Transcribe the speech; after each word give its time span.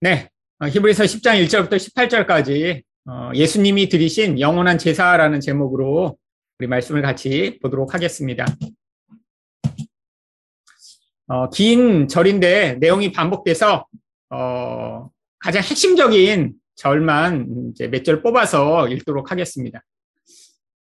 네. 0.00 0.28
어, 0.60 0.68
히브리서 0.68 1.02
10장 1.04 1.44
1절부터 1.44 1.74
18절까지 1.74 2.82
어, 3.06 3.32
예수님이 3.34 3.88
드리신 3.88 4.38
영원한 4.38 4.78
제사라는 4.78 5.40
제목으로 5.40 6.16
우리 6.60 6.68
말씀을 6.68 7.02
같이 7.02 7.58
보도록 7.60 7.94
하겠습니다. 7.94 8.46
어, 11.26 11.50
긴 11.50 12.06
절인데 12.06 12.74
내용이 12.74 13.10
반복돼서 13.10 13.86
어, 14.30 15.10
가장 15.40 15.62
핵심적인 15.64 16.54
절만 16.76 17.74
몇 17.90 18.04
절 18.04 18.22
뽑아서 18.22 18.88
읽도록 18.88 19.32
하겠습니다. 19.32 19.84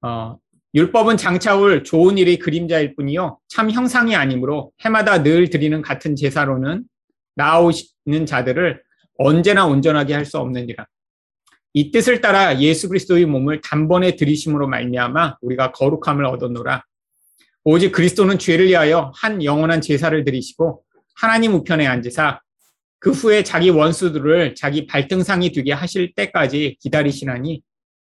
어, 0.03 0.37
율법은 0.75 1.19
장차올 1.19 1.85
좋은 1.85 2.19
일의 2.19 2.41
그림자일 2.41 2.97
뿐이요 2.97 3.39
참 3.47 3.71
형상이 3.71 4.17
아니므로 4.17 4.73
해마다 4.85 5.23
늘 5.23 5.51
드리는 5.51 5.81
같은 5.83 6.17
제사로는 6.17 6.83
나오시는 7.37 8.27
자들을 8.27 8.83
언제나 9.19 9.67
온전하게 9.67 10.15
할 10.15 10.25
수 10.25 10.39
없느니라. 10.39 10.87
이 11.73 11.91
뜻을 11.91 12.21
따라 12.21 12.61
예수 12.61 12.89
그리스도의 12.89 13.27
몸을 13.27 13.61
단번에 13.61 14.17
들이심으로 14.17 14.69
말미암아 14.69 15.39
우리가 15.43 15.73
거룩함을 15.73 16.25
얻었노라. 16.25 16.85
오직 17.65 17.93
그리스도는 17.93 18.39
죄를 18.39 18.69
위하여 18.69 19.13
한 19.17 19.43
영원한 19.43 19.81
제사를 19.81 20.25
드리시고 20.25 20.85
하나님 21.17 21.55
우편에 21.55 21.87
앉으사 21.87 22.41
그 23.01 23.11
후에 23.11 23.43
자기 23.43 23.71
원수들을 23.71 24.55
자기 24.55 24.87
발등상이 24.87 25.53
되게 25.53 25.73
하실 25.73 26.15
때까지 26.15 26.77
기다리시나니 26.81 27.63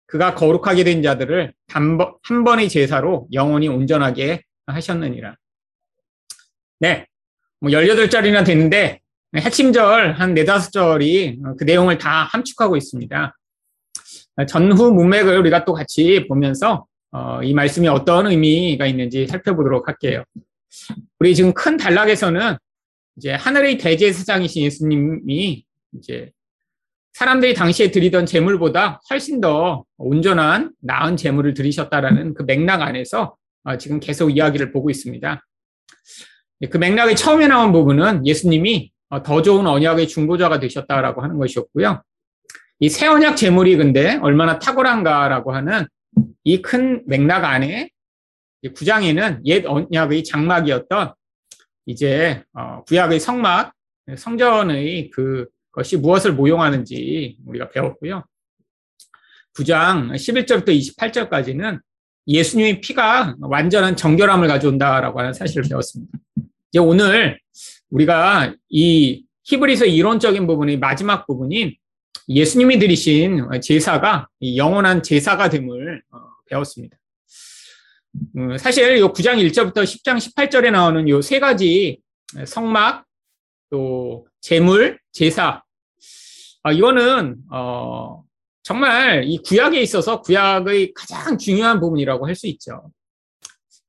그가 0.05 0.33
거룩하게 0.33 0.83
된 0.85 1.03
자들을 1.03 1.53
단번, 1.67 2.15
한 2.23 2.43
번의 2.43 2.69
제사로 2.69 3.27
영원히 3.33 3.67
온전하게 3.67 4.43
하셨느니라. 4.65 5.35
네. 6.79 7.05
뭐 7.59 7.71
18절이나 7.71 8.45
됐는데 8.45 9.01
핵심절 9.39 10.13
한 10.13 10.33
네다섯 10.33 10.71
절이 10.71 11.39
그 11.57 11.63
내용을 11.63 11.97
다 11.97 12.23
함축하고 12.23 12.77
있습니다. 12.77 13.35
전후 14.47 14.91
문맥을 14.91 15.37
우리가 15.39 15.65
또 15.65 15.73
같이 15.73 16.25
보면서 16.27 16.85
어, 17.11 17.41
이 17.41 17.53
말씀이 17.53 17.87
어떤 17.87 18.27
의미가 18.27 18.85
있는지 18.85 19.27
살펴보도록 19.27 19.87
할게요. 19.87 20.23
우리 21.19 21.33
지금 21.33 21.53
큰 21.53 21.77
단락에서는 21.77 22.57
이제 23.15 23.31
하늘의 23.31 23.77
대제사장이신 23.77 24.63
예수님이 24.63 25.65
이제 25.97 26.31
사람들이 27.13 27.55
당시에 27.55 27.89
드리던 27.89 28.27
제물보다 28.27 29.01
훨씬 29.09 29.41
더 29.41 29.85
온전한 29.97 30.73
나은 30.81 31.17
제물을 31.17 31.55
드리셨다라는 31.55 32.35
그 32.35 32.43
맥락 32.43 32.81
안에서 32.81 33.35
어, 33.63 33.77
지금 33.77 33.99
계속 33.99 34.29
이야기를 34.29 34.71
보고 34.71 34.89
있습니다. 34.89 35.43
그 36.69 36.77
맥락의 36.77 37.15
처음에 37.15 37.47
나온 37.47 37.71
부분은 37.71 38.25
예수님이 38.25 38.91
어, 38.91 38.96
더 39.23 39.41
좋은 39.41 39.65
언약의 39.67 40.07
중보자가 40.07 40.59
되셨다라고 40.59 41.21
하는 41.21 41.37
것이었고요. 41.37 42.01
이 42.79 42.89
새 42.89 43.07
언약 43.07 43.37
제물이 43.37 43.75
근데 43.77 44.17
얼마나 44.21 44.59
탁월한가라고 44.59 45.53
하는 45.53 45.87
이 46.43 46.61
큰 46.61 47.03
맥락 47.07 47.43
안에 47.43 47.89
구장에는 48.75 49.41
옛 49.45 49.65
언약의 49.65 50.23
장막이었던 50.23 51.13
이제 51.85 52.43
어, 52.53 52.83
구약의 52.85 53.19
성막, 53.19 53.73
성전의 54.17 55.09
그 55.11 55.47
것이 55.71 55.95
무엇을 55.97 56.33
모용하는지 56.33 57.37
우리가 57.45 57.69
배웠고요. 57.69 58.23
9장 59.55 60.11
11절부터 60.13 60.69
28절까지는 60.69 61.79
예수님의 62.27 62.81
피가 62.81 63.35
완전한 63.39 63.95
정결함을 63.95 64.47
가져온다라고 64.47 65.19
하는 65.19 65.33
사실을 65.33 65.63
배웠습니다. 65.69 66.17
이제 66.71 66.79
오늘 66.79 67.39
우리가 67.89 68.53
이 68.69 69.25
히브리서 69.43 69.85
이론적인 69.85 70.45
부분의 70.47 70.77
마지막 70.79 71.25
부분인 71.25 71.75
예수님이 72.29 72.79
드리신 72.79 73.47
제사가 73.61 74.27
영원한 74.55 75.01
제사가 75.01 75.49
됨을 75.49 76.03
어, 76.11 76.17
배웠습니다. 76.49 76.97
음, 78.35 78.57
사실 78.57 78.97
이 78.97 79.01
9장 79.01 79.37
1절부터 79.49 79.83
10장 79.83 80.17
18절에 80.17 80.71
나오는 80.71 81.07
이 81.07 81.21
세 81.21 81.39
가지 81.39 82.01
성막, 82.45 83.05
또 83.69 84.27
제물, 84.41 84.99
제사. 85.11 85.63
아, 86.63 86.71
이거는 86.71 87.37
어, 87.51 88.23
정말 88.63 89.23
이 89.25 89.37
구약에 89.37 89.79
있어서 89.81 90.21
구약의 90.21 90.93
가장 90.93 91.37
중요한 91.37 91.79
부분이라고 91.79 92.27
할 92.27 92.35
수 92.35 92.47
있죠. 92.47 92.91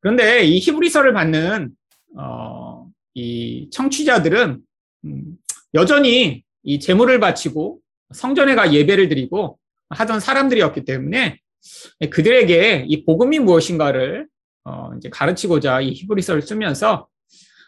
그런데 0.01 0.45
이 0.45 0.61
히브리서를 0.61 1.13
받는 1.13 1.71
어, 2.17 2.78
이 3.19 3.69
청취자들은 3.71 4.61
음, 5.05 5.37
여전히 5.75 6.45
이 6.63 6.79
제물을 6.79 7.19
바치고 7.19 7.81
성전에 8.15 8.55
가 8.55 8.73
예배를 8.73 9.09
드리고 9.09 9.59
하던 9.91 10.21
사람들이었기 10.21 10.85
때문에 10.85 11.39
그들에게 12.11 12.87
이 12.89 13.05
복음이 13.05 13.41
무엇인가를 13.41 14.29
어 14.65 14.91
이제 14.97 15.09
가르치고자 15.09 15.81
이 15.81 15.93
히브리서를 15.95 16.43
쓰면서 16.43 17.09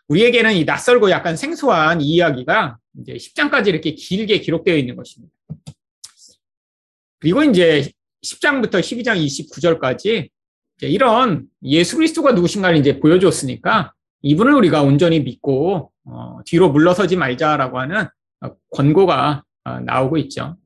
우리에게는 0.09 0.55
이 0.55 0.65
낯설고 0.65 1.11
약간 1.11 1.37
생소한 1.37 2.01
이 2.01 2.15
이야기가 2.15 2.79
이제 3.01 3.15
10장까지 3.15 3.69
이렇게 3.69 3.95
길게 3.95 4.41
기록되어 4.41 4.77
있는 4.77 4.97
것입니다. 4.97 5.33
그리고 7.19 7.43
이제 7.43 7.91
10장부터 8.25 8.81
12장 8.81 9.17
29절까지 9.25 10.29
이런 10.83 11.47
예수 11.65 11.97
그리스도가 11.97 12.33
누구신가를 12.33 12.79
이제 12.79 12.99
보여줬으니까 12.99 13.93
이분을 14.23 14.55
우리가 14.55 14.83
온전히 14.83 15.21
믿고 15.21 15.93
어, 16.05 16.39
뒤로 16.45 16.71
물러서지 16.71 17.17
말자라고 17.17 17.79
하는 17.79 18.07
권고가 18.71 19.45
어, 19.65 19.81
나오고 19.81 20.19
있죠. 20.19 20.57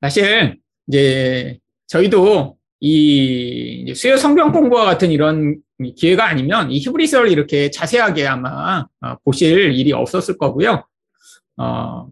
사실 0.00 0.58
이제 0.86 1.58
저희도 1.86 2.56
이 2.80 3.92
수요 3.94 4.16
성경 4.16 4.52
공부와 4.52 4.84
같은 4.84 5.10
이런 5.10 5.60
기회가 5.96 6.26
아니면 6.26 6.70
이 6.70 6.78
히브리서를 6.78 7.30
이렇게 7.30 7.70
자세하게 7.70 8.26
아마 8.26 8.86
어, 9.00 9.16
보실 9.24 9.72
일이 9.72 9.92
없었을 9.92 10.38
거고요. 10.38 10.86
어, 11.56 12.08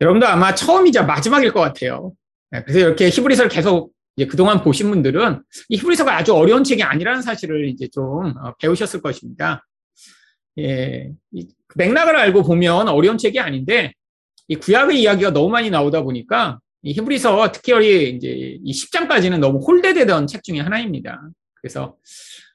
여러분도 0.00 0.26
아마 0.26 0.54
처음이자 0.54 1.04
마지막일 1.04 1.52
것 1.52 1.60
같아요. 1.60 2.12
네, 2.50 2.62
그래서 2.62 2.80
이렇게 2.80 3.08
히브리서를 3.08 3.50
계속 3.50 3.92
이제 4.16 4.26
그동안 4.26 4.62
보신 4.62 4.90
분들은 4.90 5.42
이 5.68 5.76
히브리서가 5.76 6.16
아주 6.16 6.34
어려운 6.34 6.64
책이 6.64 6.82
아니라는 6.82 7.22
사실을 7.22 7.68
이제 7.68 7.88
좀 7.88 8.34
어, 8.36 8.54
배우셨을 8.60 9.00
것입니다. 9.00 9.66
예, 10.58 11.10
그 11.66 11.78
맥락을 11.78 12.14
알고 12.16 12.42
보면 12.42 12.88
어려운 12.88 13.16
책이 13.16 13.40
아닌데 13.40 13.94
이 14.48 14.56
구약의 14.56 15.00
이야기가 15.00 15.30
너무 15.30 15.48
많이 15.48 15.70
나오다 15.70 16.02
보니까 16.02 16.58
이 16.82 16.92
히브리서 16.92 17.52
특히 17.52 18.10
이제 18.10 18.58
이 18.62 18.72
10장까지는 18.72 19.38
너무 19.38 19.60
홀대되던 19.60 20.26
책 20.26 20.42
중에 20.42 20.60
하나입니다. 20.60 21.22
그래서 21.54 21.96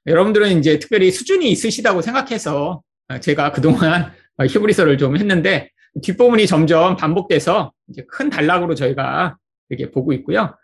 여러분들은 0.05 0.59
이제 0.59 0.79
특별히 0.79 1.11
수준이 1.11 1.49
있으시다고 1.49 2.01
생각해서 2.01 2.81
제가 3.21 3.51
그동안 3.51 4.11
히브리서를 4.39 4.97
좀 4.97 5.17
했는데 5.17 5.71
뒷부분이 6.03 6.45
점점 6.45 6.95
반복돼서 6.97 7.71
이제 7.89 8.05
큰 8.09 8.29
단락으로 8.29 8.75
저희가 8.75 9.37
이렇게 9.69 9.89
보고 9.89 10.13
있고요. 10.13 10.55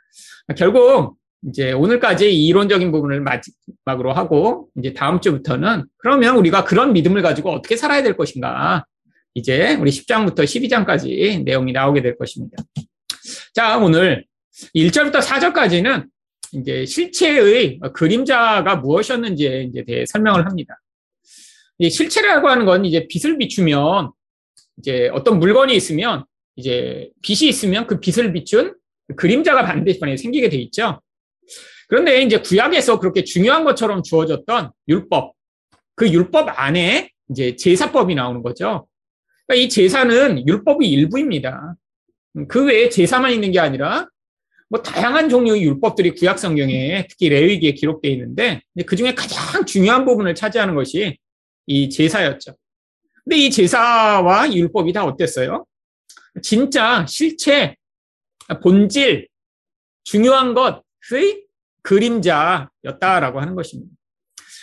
결국 0.57 1.17
이제 1.49 1.71
오늘까지 1.71 2.33
이론적인 2.45 2.91
부분을 2.91 3.21
마지막으로 3.21 4.13
하고 4.13 4.69
이제 4.77 4.93
다음 4.93 5.19
주부터는 5.19 5.85
그러면 5.97 6.37
우리가 6.37 6.63
그런 6.63 6.93
믿음을 6.93 7.21
가지고 7.21 7.51
어떻게 7.51 7.75
살아야 7.75 8.01
될 8.01 8.15
것인가 8.15 8.85
이제 9.33 9.75
우리 9.75 9.91
10장부터 9.91 10.39
12장까지 10.39 11.43
내용이 11.43 11.71
나오게 11.71 12.01
될 12.01 12.17
것입니다. 12.17 12.63
자, 13.53 13.77
오늘 13.77 14.25
1절부터 14.75 15.21
4절까지는 15.21 16.07
이제 16.53 16.85
실체의 16.85 17.79
그림자가 17.93 18.75
무엇이었는지에 18.77 19.63
이제 19.63 19.83
대해 19.83 20.05
설명을 20.05 20.45
합니다. 20.45 20.79
이 21.79 21.89
실체라고 21.89 22.47
하는 22.47 22.65
건 22.65 22.85
이제 22.85 23.07
빛을 23.07 23.37
비추면 23.37 24.11
이제 24.77 25.09
어떤 25.13 25.39
물건이 25.39 25.75
있으면 25.75 26.25
이제 26.55 27.09
빛이 27.21 27.49
있으면 27.49 27.87
그 27.87 27.99
빛을 27.99 28.31
비춘 28.33 28.75
그림자가 29.15 29.65
반드시 29.65 29.99
생기게 30.17 30.49
돼 30.49 30.57
있죠. 30.57 31.01
그런데 31.87 32.21
이제 32.21 32.39
구약에서 32.39 32.99
그렇게 32.99 33.23
중요한 33.23 33.63
것처럼 33.63 34.01
주어졌던 34.03 34.71
율법, 34.87 35.33
그 35.95 36.09
율법 36.09 36.49
안에 36.59 37.11
이제 37.29 37.55
제사법이 37.55 38.15
나오는 38.15 38.41
거죠. 38.41 38.87
그러니까 39.45 39.65
이 39.65 39.69
제사는 39.69 40.47
율법의 40.47 40.89
일부입니다. 40.89 41.75
그 42.47 42.65
외에 42.65 42.89
제사만 42.89 43.31
있는 43.31 43.51
게 43.51 43.59
아니라 43.59 44.07
뭐 44.69 44.81
다양한 44.81 45.29
종류의 45.29 45.61
율법들이 45.63 46.15
구약 46.15 46.39
성경에 46.39 47.05
특히 47.07 47.29
레위기에 47.29 47.73
기록되어 47.73 48.11
있는데 48.11 48.61
그 48.87 48.95
중에 48.95 49.13
가장 49.13 49.65
중요한 49.65 50.05
부분을 50.05 50.33
차지하는 50.33 50.73
것이 50.73 51.17
이 51.67 51.89
제사였죠. 51.89 52.55
근데 53.23 53.37
이 53.37 53.51
제사와 53.51 54.51
율법이 54.51 54.91
다 54.93 55.05
어땠어요? 55.05 55.65
진짜 56.41 57.05
실체 57.07 57.75
본질, 58.61 59.27
중요한 60.03 60.53
것의 60.53 61.45
그림자였다라고 61.83 63.39
하는 63.39 63.55
것입니다. 63.55 63.91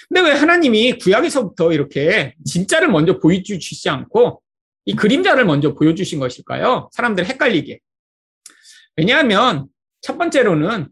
근데 0.08 0.22
왜 0.22 0.32
하나님이 0.32 0.98
구약에서부터 0.98 1.72
이렇게 1.72 2.34
진짜를 2.44 2.88
먼저 2.88 3.18
보여주시지 3.18 3.88
않고 3.88 4.42
이 4.86 4.96
그림자를 4.96 5.44
먼저 5.44 5.74
보여주신 5.74 6.18
것일까요? 6.18 6.90
사람들 6.92 7.26
헷갈리게. 7.26 7.78
왜냐하면 8.96 9.66
첫 10.00 10.18
번째로는 10.18 10.88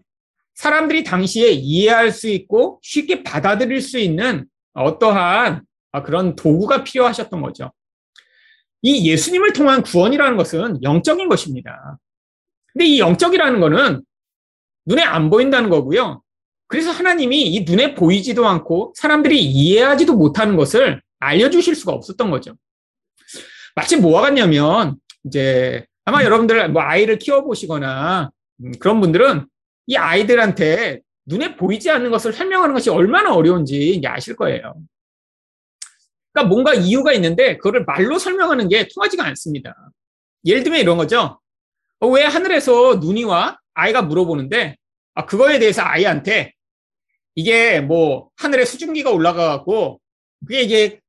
사람들이 0.55 1.05
당시에 1.05 1.51
이해할 1.51 2.13
수 2.13 2.29
있고 2.29 2.79
쉽게 2.83 3.23
받아들일 3.23 3.81
수 3.81 3.99
있는 3.99 4.47
어떠한 4.75 5.63
그런 6.05 6.37
도구가 6.37 6.85
필요하셨던 6.85 7.43
거죠. 7.43 7.73
이 8.83 9.11
예수님을 9.11 9.53
통한 9.53 9.83
구원이라는 9.83 10.37
것은 10.37 10.83
영적인 10.83 11.29
것입니다. 11.29 11.99
근데 12.73 12.87
이 12.87 12.99
영적이라는 12.99 13.61
것은 13.61 14.03
눈에 14.87 15.03
안 15.03 15.31
보인다는 15.31 15.71
거고요. 15.71 16.23
그래서 16.67 16.91
하나님이 16.91 17.43
이 17.55 17.61
눈에 17.65 17.95
보이지도 17.95 18.47
않고 18.47 18.93
사람들이 18.97 19.43
이해하지도 19.43 20.15
못하는 20.15 20.57
것을 20.57 21.03
알려주실 21.19 21.75
수가 21.75 21.93
없었던 21.93 22.31
거죠. 22.31 22.55
마치 23.75 23.97
뭐와 23.97 24.23
같냐면, 24.23 24.97
이제 25.25 25.85
아마 26.05 26.25
여러분들 26.25 26.71
뭐 26.71 26.83
아이를 26.83 27.19
키워보시거나 27.19 28.31
음, 28.65 28.73
그런 28.79 29.01
분들은 29.01 29.47
이 29.87 29.97
아이들한테 29.97 31.01
눈에 31.27 31.57
보이지 31.57 31.91
않는 31.91 32.11
것을 32.11 32.33
설명하는 32.33 32.75
것이 32.75 32.91
얼마나 32.91 33.35
어려운지 33.35 34.01
아실 34.07 34.37
거예요. 34.37 34.75
그러니까 36.33 36.49
뭔가 36.49 36.75
이유가 36.75 37.13
있는데 37.13 37.57
그거를 37.57 37.85
말로 37.85 38.19
설명하는 38.19 38.69
게 38.69 38.89
통하지가 38.95 39.25
않습니다. 39.27 39.75
예를 40.45 40.63
들면 40.63 40.81
이런 40.81 40.97
거죠. 40.97 41.41
어, 42.01 42.07
왜 42.09 42.25
하늘에서 42.25 42.97
눈이 42.97 43.25
와? 43.25 43.59
아이가 43.75 44.03
물어보는데 44.03 44.77
아, 45.15 45.27
그거에 45.27 45.59
대해서 45.59 45.83
아이한테 45.83 46.53
이게 47.35 47.81
뭐 47.81 48.31
하늘에 48.37 48.65
수증기가 48.65 49.11
올라가갖고 49.11 50.01
그게 50.47 50.63
이게 50.63 51.01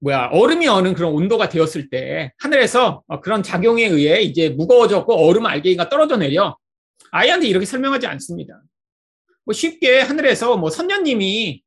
뭐야 0.00 0.28
얼음이 0.32 0.68
어는 0.68 0.94
그런 0.94 1.12
온도가 1.12 1.48
되었을 1.48 1.90
때 1.90 2.32
하늘에서 2.38 3.02
어, 3.06 3.20
그런 3.20 3.42
작용에 3.42 3.84
의해 3.86 4.22
이제 4.22 4.50
무거워졌고 4.50 5.14
얼음 5.14 5.46
알갱이가 5.46 5.88
떨어져 5.88 6.16
내려 6.16 6.56
아이한테 7.10 7.48
이렇게 7.48 7.66
설명하지 7.66 8.06
않습니다. 8.06 8.62
뭐 9.44 9.54
쉽게 9.54 10.00
하늘에서 10.00 10.56
뭐 10.56 10.70
선녀님이 10.70 11.62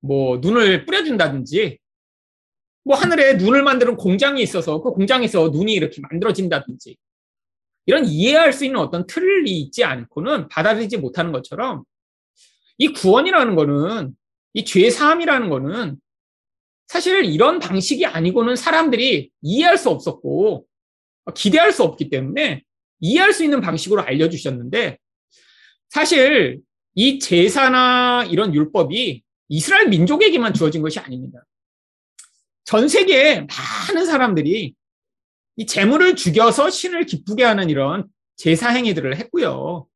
뭐 0.00 0.38
눈을 0.38 0.84
뿌려준다든지 0.84 1.78
뭐 2.84 2.96
하늘에 2.96 3.34
눈을 3.34 3.62
만드는 3.62 3.96
공장이 3.96 4.42
있어서 4.42 4.80
그 4.80 4.90
공장에서 4.90 5.48
눈이 5.50 5.72
이렇게 5.72 6.00
만들어진다든지 6.00 6.96
이런 7.86 8.04
이해할 8.06 8.52
수 8.52 8.64
있는 8.64 8.80
어떤 8.80 9.06
틀이 9.06 9.50
있지 9.60 9.84
않고는 9.84 10.48
받아들이지 10.48 10.98
못하는 10.98 11.32
것처럼 11.32 11.84
이 12.78 12.88
구원이라는 12.92 13.54
거는 13.56 14.14
이 14.54 14.64
죄 14.64 14.90
사함이라는 14.90 15.50
거는 15.50 15.96
사실 16.88 17.24
이런 17.24 17.58
방식이 17.58 18.06
아니고는 18.06 18.56
사람들이 18.56 19.30
이해할 19.42 19.76
수 19.78 19.90
없었고 19.90 20.66
기대할 21.34 21.72
수 21.72 21.82
없기 21.82 22.08
때문에 22.08 22.62
이해할 23.00 23.32
수 23.32 23.44
있는 23.44 23.60
방식으로 23.60 24.02
알려주셨는데 24.02 24.98
사실 25.90 26.60
이 26.94 27.18
제사나 27.18 28.24
이런 28.30 28.54
율법이 28.54 29.22
이스라엘 29.48 29.88
민족에게만 29.88 30.54
주어진 30.54 30.82
것이 30.82 30.98
아닙니다. 30.98 31.44
전 32.68 32.86
세계에 32.86 33.46
많은 33.88 34.04
사람들이 34.04 34.74
이 35.56 35.66
재물을 35.66 36.14
죽여서 36.14 36.68
신을 36.68 37.06
기쁘게 37.06 37.42
하는 37.42 37.70
이런 37.70 38.04
제사 38.36 38.68
행위들을 38.68 39.16
했고요. 39.16 39.86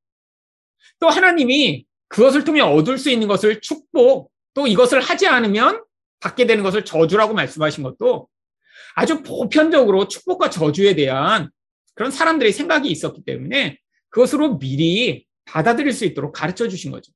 또 0.99 1.09
하나님이 1.11 1.85
그것을 2.09 2.45
통해 2.45 2.63
얻을 2.63 2.97
수 2.97 3.11
있는 3.11 3.29
것을 3.29 3.61
축복, 3.61 4.33
또 4.55 4.67
이것을 4.67 5.03
하지 5.03 5.27
않으면 5.27 5.85
받게 6.21 6.47
되는 6.47 6.65
것을 6.65 6.87
저주라고 6.87 7.35
말씀하신 7.35 7.83
것도 7.83 8.29
아주 8.95 9.23
보편적으로 9.23 10.09
축복과 10.09 10.49
저주에 10.49 10.95
대한 10.95 11.51
그런 11.95 12.11
사람들의 12.11 12.53
생각이 12.53 12.91
있었기 12.91 13.23
때문에 13.27 13.77
그것으로 14.09 14.59
미리 14.59 15.27
받아들일 15.45 15.93
수 15.93 16.07
있도록 16.07 16.33
가르쳐 16.33 16.69
주신 16.69 16.91
거죠. 16.91 17.13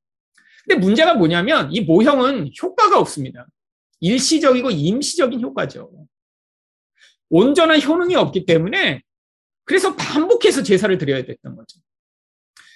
근데 0.68 0.78
문제가 0.78 1.14
뭐냐면 1.14 1.72
이 1.72 1.80
모형은 1.80 2.50
효과가 2.62 2.98
없습니다. 2.98 3.46
일시적이고 4.00 4.70
임시적인 4.70 5.40
효과죠. 5.40 5.90
온전한 7.28 7.82
효능이 7.82 8.14
없기 8.14 8.46
때문에 8.46 9.02
그래서 9.64 9.96
반복해서 9.96 10.62
제사를 10.62 10.96
드려야 10.96 11.24
됐던 11.24 11.56
거죠. 11.56 11.80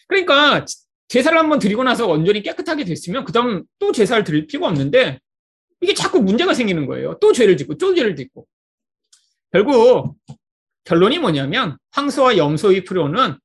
그러니까 0.09 0.65
제사를 1.09 1.37
한번 1.37 1.59
드리고 1.59 1.85
나서 1.85 2.07
온전히 2.07 2.43
깨끗하게 2.43 2.85
됐으면 2.85 3.25
그다음 3.25 3.65
또 3.79 3.93
제사를 3.93 4.23
드릴 4.25 4.47
필요가 4.47 4.69
없는데 4.69 5.21
이게 5.81 5.95
자꾸 5.95 6.21
문제가 6.21 6.53
생기는 6.53 6.87
거예요. 6.87 7.19
또 7.21 7.33
죄를 7.33 7.57
짓고 7.57 7.77
또 7.79 7.95
죄를 7.95 8.17
짓고. 8.17 8.47
결국 9.53 10.17
결론이 10.85 11.19
뭐냐면 11.19 11.79
황소와 11.91 12.37
염소의 12.37 12.85
필요는 12.85 13.39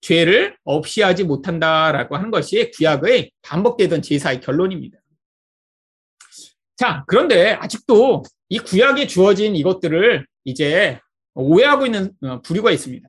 죄를 0.00 0.56
없이 0.64 1.02
하지 1.02 1.24
못한다라고 1.24 2.16
하는 2.16 2.30
것이 2.30 2.70
구약의 2.72 3.30
반복되던 3.42 4.02
제사의 4.02 4.40
결론입니다. 4.40 4.98
자, 6.82 7.04
그런데 7.06 7.52
아직도 7.52 8.24
이 8.48 8.58
구약에 8.58 9.06
주어진 9.06 9.54
이것들을 9.54 10.26
이제 10.42 10.98
오해하고 11.32 11.86
있는 11.86 12.10
어, 12.22 12.42
부류가 12.42 12.72
있습니다. 12.72 13.08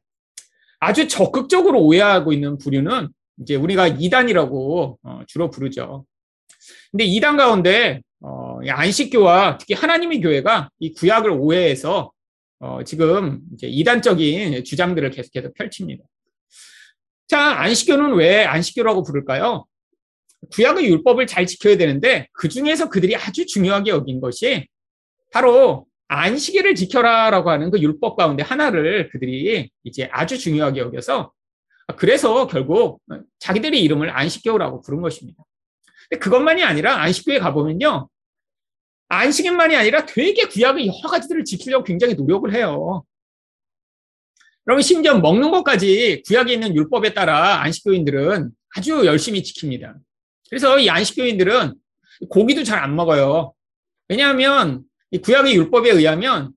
아주 0.79 1.07
적극적으로 1.07 1.81
오해하고 1.81 2.33
있는 2.33 2.59
부류는 2.59 3.09
이제 3.41 3.55
우리가 3.55 3.87
이단이라고 3.87 4.99
어, 5.01 5.21
주로 5.25 5.49
부르죠. 5.49 6.05
근데 6.91 7.05
이단 7.05 7.35
가운데 7.35 8.03
어, 8.21 8.59
안식교와 8.63 9.57
특히 9.57 9.73
하나님의 9.73 10.21
교회가 10.21 10.69
이 10.77 10.93
구약을 10.93 11.31
오해해서 11.31 12.11
지금 12.85 13.41
이제 13.55 13.67
이단적인 13.67 14.63
주장들을 14.63 15.09
계속해서 15.09 15.49
펼칩니다. 15.55 16.03
자, 17.27 17.59
안식교는 17.59 18.13
왜 18.13 18.45
안식교라고 18.45 19.01
부를까요? 19.01 19.65
구약의 20.51 20.85
율법을 20.85 21.27
잘 21.27 21.45
지켜야 21.45 21.77
되는데 21.77 22.27
그 22.33 22.49
중에서 22.49 22.89
그들이 22.89 23.15
아주 23.15 23.45
중요하게 23.45 23.91
여긴 23.91 24.19
것이 24.21 24.67
바로 25.31 25.87
안식일을 26.07 26.75
지켜라라고 26.75 27.49
하는 27.49 27.71
그 27.71 27.79
율법 27.79 28.15
가운데 28.17 28.43
하나를 28.43 29.09
그들이 29.09 29.69
이제 29.83 30.09
아주 30.11 30.37
중요하게 30.37 30.81
여겨서 30.81 31.31
그래서 31.97 32.47
결국 32.47 33.01
자기들의 33.39 33.81
이름을 33.81 34.09
안식교라고 34.09 34.81
부른 34.81 35.01
것입니다. 35.01 35.43
근데 36.09 36.19
그것만이 36.19 36.63
아니라 36.63 37.01
안식교에 37.01 37.39
가보면요. 37.39 38.09
안식일만이 39.09 39.75
아니라 39.75 40.05
되게 40.05 40.45
구약의 40.45 40.87
여러 40.87 41.09
가지들을 41.09 41.43
지키려고 41.45 41.83
굉장히 41.83 42.15
노력을 42.15 42.51
해요. 42.53 43.03
그러면 44.65 44.81
심지어 44.81 45.19
먹는 45.19 45.51
것까지 45.51 46.23
구약에 46.25 46.53
있는 46.53 46.75
율법에 46.75 47.13
따라 47.13 47.61
안식교인들은 47.61 48.51
아주 48.75 49.05
열심히 49.05 49.41
지킵니다. 49.41 49.95
그래서 50.53 50.77
이 50.77 50.87
안식교인들은 50.87 51.73
고기도 52.29 52.63
잘 52.63 52.77
안 52.77 52.95
먹어요. 52.95 53.55
왜냐하면 54.07 54.83
이 55.09 55.17
구약의 55.17 55.55
율법에 55.55 55.89
의하면 55.89 56.51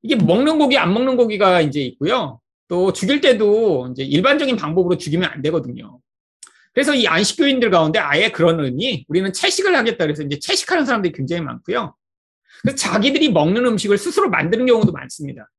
이게 0.00 0.16
먹는 0.16 0.58
고기, 0.58 0.78
안 0.78 0.94
먹는 0.94 1.18
고기가 1.18 1.60
이제 1.60 1.82
있고요. 1.82 2.40
또 2.66 2.94
죽일 2.94 3.20
때도 3.20 3.88
이제 3.92 4.04
일반적인 4.04 4.56
방법으로 4.56 4.96
죽이면 4.96 5.28
안 5.30 5.42
되거든요. 5.42 6.00
그래서 6.72 6.94
이 6.94 7.06
안식교인들 7.06 7.68
가운데 7.68 7.98
아예 7.98 8.30
그러느니 8.30 9.04
우리는 9.06 9.30
채식을 9.30 9.76
하겠다 9.76 9.98
그래서 9.98 10.22
이제 10.22 10.38
채식하는 10.38 10.86
사람들이 10.86 11.12
굉장히 11.12 11.42
많고요. 11.42 11.94
그래서 12.62 12.76
자기들이 12.78 13.32
먹는 13.32 13.66
음식을 13.66 13.98
스스로 13.98 14.30
만드는 14.30 14.64
경우도 14.64 14.92
많습니다. 14.92 15.50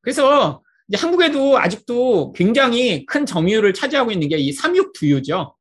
그래서 0.00 0.62
이제 0.88 0.96
한국에도 0.96 1.58
아직도 1.58 2.34
굉장히 2.34 3.04
큰 3.04 3.26
점유율을 3.26 3.74
차지하고 3.74 4.12
있는 4.12 4.28
게 4.28 4.38
이 4.38 4.52
삼육두유죠. 4.52 5.55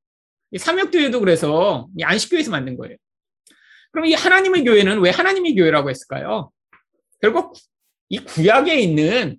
이 0.56 0.58
삼육두유도 0.58 1.20
그래서 1.20 1.88
이 1.98 2.04
안식교에서 2.04 2.50
만든 2.50 2.78
거예요. 2.78 2.96
그럼 3.92 4.08
이 4.08 4.14
하나님의 4.14 4.64
교회는 4.64 5.02
왜 5.02 5.10
하나님의 5.10 5.56
교회라고 5.56 5.90
했을까요? 5.90 6.50
결국 7.22 7.54
이 8.10 8.20
구약에 8.20 8.80
있는 8.80 9.38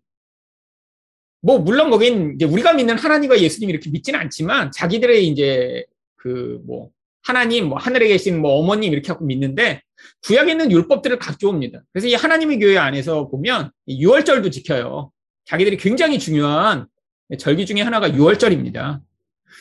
뭐 1.40 1.58
물론 1.58 1.90
거긴 1.90 2.38
우리가 2.42 2.74
믿는 2.74 2.98
하나님과 2.98 3.40
예수님 3.40 3.70
이렇게 3.70 3.90
믿지는 3.90 4.20
않지만 4.20 4.70
자기들의 4.72 5.26
이제 5.26 5.84
그 6.16 6.60
뭐 6.66 6.90
하나님 7.26 7.68
뭐 7.68 7.78
하늘에 7.78 8.06
계신 8.06 8.40
뭐 8.40 8.52
어머님 8.60 8.92
이렇게 8.92 9.08
하고 9.08 9.24
믿는데 9.24 9.82
구약에 10.22 10.52
있는 10.52 10.70
율법들을 10.70 11.18
가져옵니다. 11.18 11.82
그래서 11.92 12.06
이 12.06 12.14
하나님의 12.14 12.60
교회 12.60 12.78
안에서 12.78 13.28
보면 13.28 13.72
유월절도 13.88 14.50
지켜요. 14.50 15.10
자기들이 15.44 15.76
굉장히 15.76 16.20
중요한 16.20 16.86
절기 17.38 17.66
중에 17.66 17.80
하나가 17.82 18.08
6월절입니다. 18.08 19.00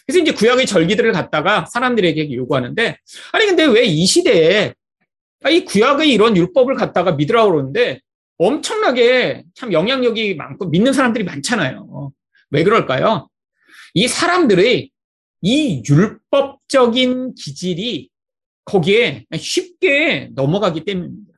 그래서 0.06 0.20
이제 0.20 0.32
구약의 0.32 0.66
절기들을 0.66 1.12
갖다가 1.12 1.66
사람들에게 1.66 2.34
요구하는데, 2.34 2.98
아니, 3.32 3.46
근데 3.46 3.66
왜 3.66 3.86
이 3.86 4.06
시대에 4.06 4.74
이 5.50 5.64
구약의 5.66 6.12
이런 6.12 6.36
율법을 6.36 6.76
갖다가 6.76 7.12
믿으라고 7.14 7.52
그러는데 7.52 8.02
엄청나게 8.38 9.44
참 9.54 9.72
영향력이 9.72 10.36
많고 10.36 10.68
믿는 10.70 10.92
사람들이 10.92 11.24
많잖아요. 11.24 12.12
왜 12.50 12.64
그럴까요? 12.64 13.30
이 13.94 14.08
사람들의 14.08 14.90
이 15.42 15.84
율법적인 15.88 17.36
기질이 17.36 18.10
거기에 18.66 19.26
쉽게 19.38 20.30
넘어가기 20.34 20.84
때문입니다. 20.86 21.34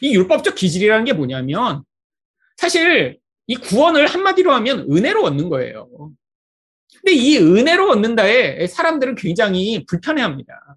이 0.00 0.14
율법적 0.14 0.54
기질이라는 0.54 1.04
게 1.04 1.12
뭐냐면 1.12 1.82
사실 2.56 3.18
이 3.46 3.56
구원을 3.56 4.06
한마디로 4.06 4.52
하면 4.54 4.86
은혜로 4.90 5.22
얻는 5.24 5.50
거예요. 5.50 5.88
근데 7.02 7.12
이 7.12 7.38
은혜로 7.38 7.90
얻는다에 7.90 8.66
사람들은 8.66 9.14
굉장히 9.14 9.84
불편해합니다. 9.86 10.76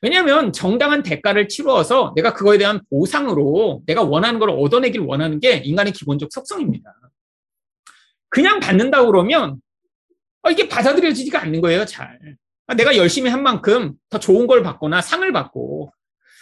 왜냐하면 0.00 0.52
정당한 0.52 1.02
대가를 1.02 1.48
치루어서 1.48 2.12
내가 2.14 2.32
그거에 2.32 2.58
대한 2.58 2.80
보상으로 2.90 3.82
내가 3.86 4.02
원하는 4.02 4.38
걸 4.38 4.50
얻어내길 4.50 5.00
원하는 5.00 5.40
게 5.40 5.56
인간의 5.56 5.92
기본적 5.92 6.32
속성입니다. 6.32 6.94
그냥 8.28 8.60
받는다 8.60 9.04
그러면 9.04 9.60
어, 10.42 10.50
이게 10.50 10.68
받아들여지지가 10.68 11.42
않는 11.42 11.60
거예요, 11.60 11.84
잘. 11.84 12.18
아, 12.66 12.74
내가 12.74 12.96
열심히 12.96 13.30
한 13.30 13.42
만큼 13.42 13.94
더 14.08 14.18
좋은 14.18 14.46
걸 14.46 14.62
받거나 14.62 15.00
상을 15.00 15.30
받고 15.32 15.92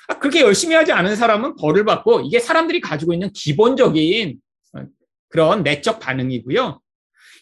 아, 0.08 0.18
그렇게 0.18 0.42
열심히 0.42 0.74
하지 0.74 0.92
않은 0.92 1.16
사람은 1.16 1.56
벌을 1.56 1.84
받고 1.84 2.20
이게 2.20 2.38
사람들이 2.38 2.80
가지고 2.80 3.14
있는 3.14 3.32
기본적인 3.32 4.38
어, 4.74 4.82
그런 5.28 5.62
내적 5.62 6.00
반응이고요. 6.00 6.80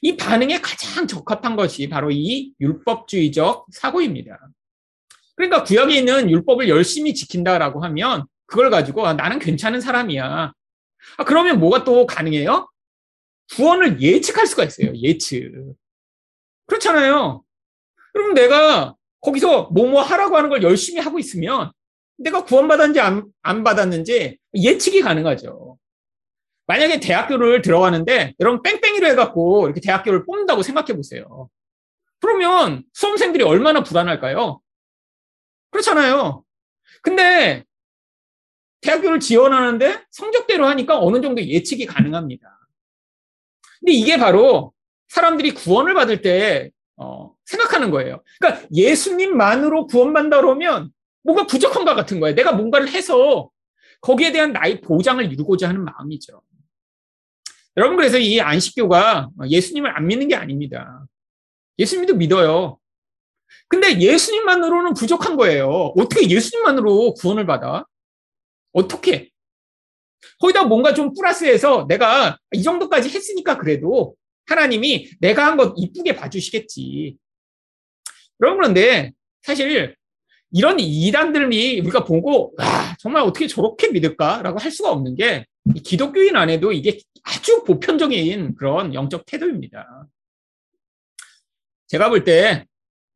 이 0.04 0.18
반응에 0.18 0.61
가장 0.61 1.06
적합한 1.06 1.56
것이 1.56 1.88
바로 1.88 2.11
이 2.11 2.52
율법주의적 2.61 3.68
사고입니다. 3.73 4.38
그러니까 5.34 5.64
구역에 5.64 5.96
있는 5.96 6.30
율법을 6.30 6.68
열심히 6.68 7.14
지킨다라고 7.14 7.82
하면 7.84 8.26
그걸 8.44 8.68
가지고 8.68 9.06
아, 9.06 9.14
나는 9.14 9.38
괜찮은 9.38 9.80
사람이야. 9.80 10.52
아, 11.16 11.25
그러면 11.25 11.58
뭐가 11.58 11.84
또 11.84 12.04
가능해요? 12.04 12.70
구원을 13.54 14.02
예측할 14.02 14.46
수가 14.46 14.64
있어요. 14.64 14.92
예측. 14.96 15.75
그렇잖아요. 16.66 17.42
그럼 18.12 18.34
내가 18.34 18.94
거기서 19.23 19.70
뭐뭐 19.73 20.02
하라고 20.02 20.37
하는 20.37 20.50
걸 20.50 20.62
열심히 20.62 21.00
하고 21.00 21.18
있으면 21.18 21.73
내가 22.18 22.44
구원받았는지 22.44 23.00
안, 23.00 23.25
안 23.40 23.64
받았는지 23.64 24.37
예측이 24.54 25.00
가능하죠. 25.00 25.78
만약에 26.66 27.00
대학교를 27.00 27.62
들어가는데 27.62 28.35
여러분 28.40 28.62
뺑뺑이로 28.62 29.06
해갖고 29.09 29.66
이렇게 29.66 29.80
대학교를 29.80 30.25
뽑는다고 30.25 30.62
생각해 30.62 30.94
보세요. 30.94 31.50
그러면 32.21 32.85
수험생들이 32.94 33.44
얼마나 33.44 33.83
불안할까요? 33.83 34.61
그렇잖아요. 35.71 36.42
근데 37.02 37.64
대학교를 38.80 39.21
지원하는데 39.21 40.04
성적대로 40.11 40.66
하니까 40.66 40.99
어느 41.00 41.21
정도 41.21 41.42
예측이 41.42 41.87
가능합니다. 41.87 42.59
근데 43.80 43.92
이게 43.92 44.16
바로 44.16 44.73
사람들이 45.09 45.52
구원을 45.52 45.94
받을 45.94 46.23
때 46.23 46.71
어, 46.97 47.35
생각하는 47.44 47.90
거예요. 47.90 48.23
그러니까 48.40 48.66
예수님만으로 48.73 49.87
구원받는다 49.87 50.40
그러면 50.40 50.90
뭔가 51.23 51.47
부족한 51.47 51.85
것 51.85 51.94
같은 51.94 52.21
거예요. 52.21 52.35
내가 52.35 52.52
뭔가를 52.52 52.88
해서 52.88 53.50
거기에 54.00 54.33
대한 54.33 54.52
나의 54.52 54.80
보장을 54.80 55.25
이루고자 55.33 55.68
하는 55.68 55.85
마음이죠. 55.85 56.42
여러분 57.76 57.97
그래서 57.97 58.19
이 58.19 58.40
안식교가 58.40 59.31
예수님을 59.49 59.97
안 59.97 60.07
믿는 60.07 60.28
게 60.28 60.35
아닙니다. 60.37 61.04
예수님도 61.78 62.14
믿어요. 62.14 62.78
근데 63.69 64.00
예수님만으로는 64.00 64.95
부족한 64.95 65.37
거예요. 65.37 65.93
어떻게 65.97 66.28
예수님만으로 66.28 67.14
구원을 67.14 67.47
받아? 67.47 67.85
어떻게? 68.73 69.31
거기다 70.40 70.64
뭔가 70.64 70.95
좀 70.95 71.12
플러스해서 71.14 71.87
내가 71.88 72.38
이 72.52 72.62
정도까지 72.62 73.09
했으니까 73.11 73.59
그래도 73.59 74.14
하나님이 74.47 75.11
내가 75.21 75.47
한 75.47 75.57
것 75.57 75.75
이쁘게 75.76 76.14
봐주시겠지. 76.14 77.16
여러분 78.40 78.61
그런데 78.61 79.12
사실 79.43 79.97
이런 80.52 80.78
이단들이 80.78 81.81
우리가 81.81 82.04
보고 82.04 82.52
와, 82.57 82.97
정말 82.99 83.23
어떻게 83.23 83.47
저렇게 83.47 83.88
믿을까라고 83.90 84.59
할 84.59 84.71
수가 84.71 84.90
없는 84.93 85.16
게 85.16 85.47
기독교인 85.83 86.37
안에도 86.37 86.73
이게 86.73 87.00
아주 87.23 87.64
보편적인 87.64 88.54
그런 88.56 88.92
영적 88.94 89.25
태도입니다. 89.26 90.06
제가 91.87 92.09
볼 92.09 92.25
때 92.25 92.66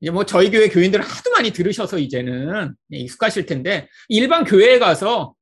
이제 0.00 0.10
뭐 0.10 0.24
저희 0.24 0.50
교회 0.50 0.68
교인들 0.68 1.00
하도 1.00 1.30
많이 1.32 1.50
들으셔서 1.50 1.98
이제는 1.98 2.74
익숙하실 2.90 3.46
텐데 3.46 3.88
일반 4.08 4.44
교회에 4.44 4.78
가서 4.78 5.34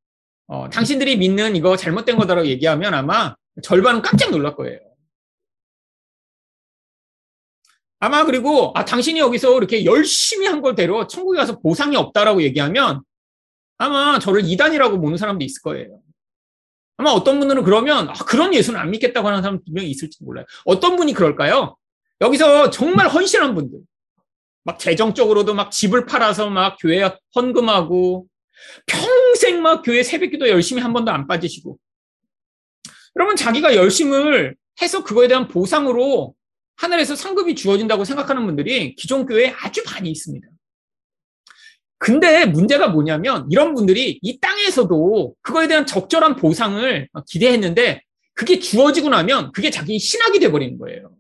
어, 0.49 0.71
당신들이 0.71 1.17
믿는 1.17 1.57
이거 1.57 1.77
잘못된 1.77 2.17
거다라고 2.17 2.47
얘기하면 2.49 2.95
아마 2.95 3.35
절반은 3.63 4.03
깜짝 4.03 4.31
놀랄 4.31 4.55
거예요. 4.55 4.81
아마 7.99 8.25
그리고 8.25 8.73
아 8.75 8.85
당신이 8.85 9.19
여기서 9.19 9.57
이렇게 9.57 9.85
열심히 9.85 10.47
한 10.47 10.61
걸대로 10.61 11.07
천국에 11.07 11.39
가서 11.39 11.59
보상이 11.61 11.97
없다라고 11.97 12.43
얘기하면 12.43 13.03
아마 13.79 14.19
저를 14.19 14.43
이단이라고 14.45 15.01
보는 15.01 15.17
사람도 15.17 15.45
있을 15.45 15.63
거예요. 15.63 16.01
아마 16.97 17.11
어떤 17.11 17.39
분들은 17.39 17.63
그러면 17.65 18.09
아, 18.09 18.15
그런 18.15 18.55
예수는 18.55 18.79
안 18.79 18.91
믿겠다고 18.91 19.29
하는 19.29 19.43
사람 19.43 19.63
분명히 19.63 19.91
있을지 19.91 20.23
몰라요. 20.25 20.47
어떤 20.65 20.97
분이 20.97 21.13
그럴까요? 21.13 21.77
여기서 22.21 22.71
정말 22.71 23.09
헌신한 23.09 23.55
분들, 23.55 23.81
막 24.65 24.79
재정적으로도 24.79 25.55
막 25.55 25.71
집을 25.71 26.07
팔아서 26.07 26.51
막 26.51 26.77
교회 26.81 27.09
헌금하고 27.35 28.27
평생 28.87 29.63
막 29.63 29.83
교회 29.83 30.03
새벽기도 30.03 30.49
열심히 30.49 30.83
한 30.83 30.93
번도 30.93 31.13
안 31.13 31.27
빠지시고 31.27 31.79
여러분 33.17 33.37
자기가 33.37 33.77
열심을 33.77 34.57
해서 34.83 35.05
그거에 35.05 35.29
대한 35.29 35.49
보상으로 35.49 36.35
하늘에서 36.77 37.15
상급이 37.17 37.55
주어진다고 37.55 38.05
생각하는 38.05 38.45
분들이 38.45 38.95
기존 38.97 39.25
교회에 39.25 39.55
아주 39.63 39.83
많이 39.87 40.11
있습니다. 40.11 40.47
근데 41.99 42.45
문제가 42.45 42.89
뭐냐면 42.89 43.47
이런 43.51 43.75
분들이 43.75 44.19
이 44.23 44.39
땅에서도 44.39 45.35
그거에 45.43 45.67
대한 45.67 45.87
적절한 45.87 46.37
보상을 46.37 47.09
기대했는데 47.27 48.03
그게 48.35 48.59
주어지고 48.59 49.09
나면 49.09 49.53
그게 49.53 49.71
자기 49.71 49.99
신학이 49.99 50.39
돼버리는 50.39 50.79
거예요. 50.79 51.11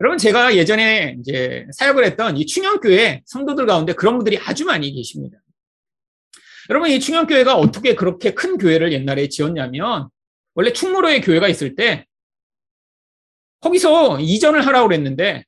여러분 0.00 0.18
제가 0.18 0.56
예전에 0.56 1.16
이제 1.20 1.66
사역을 1.72 2.04
했던 2.04 2.36
이 2.36 2.46
충영교회 2.46 3.22
성도들 3.26 3.66
가운데 3.66 3.92
그런 3.92 4.16
분들이 4.16 4.38
아주 4.38 4.64
많이 4.64 4.90
계십니다. 4.92 5.38
여러분 6.70 6.90
이 6.90 6.98
충영교회가 6.98 7.56
어떻게 7.56 7.94
그렇게 7.94 8.32
큰 8.32 8.58
교회를 8.58 8.92
옛날에 8.92 9.28
지었냐면 9.28 10.08
원래 10.54 10.72
충무로에 10.72 11.20
교회가 11.20 11.48
있을 11.48 11.76
때 11.76 12.06
거기서 13.60 14.20
이전을 14.20 14.66
하라고 14.66 14.88
그랬는데 14.88 15.44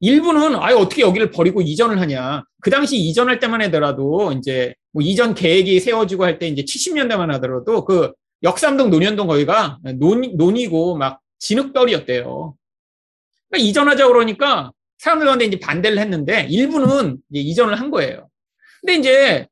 일부는 0.00 0.56
아예 0.56 0.74
어떻게 0.74 1.02
여기를 1.02 1.30
버리고 1.30 1.60
이전을 1.62 2.00
하냐. 2.00 2.42
그 2.62 2.70
당시 2.70 2.96
이전할 2.96 3.38
때만 3.38 3.62
하더라도 3.62 4.32
이제 4.32 4.74
뭐 4.92 5.02
이전 5.02 5.34
계획이 5.34 5.78
세워지고 5.80 6.24
할 6.24 6.38
때 6.38 6.48
이제 6.48 6.62
70년대만 6.62 7.28
하더라도 7.34 7.84
그 7.84 8.12
역삼동 8.42 8.90
논현동 8.90 9.26
거기가 9.26 9.78
논, 9.98 10.36
논이고 10.36 10.96
막 10.96 11.20
진흙벌이었대요. 11.38 12.54
그러니까 13.48 13.68
이전하자 13.68 14.06
그러니까 14.08 14.72
사람들 14.98 15.26
가운데 15.26 15.44
이제 15.44 15.58
반대를 15.58 15.98
했는데 15.98 16.46
일부는 16.50 17.18
이제 17.30 17.40
이전을 17.40 17.78
한 17.78 17.90
거예요. 17.90 18.28
근데 18.80 18.94
이제 18.96 19.46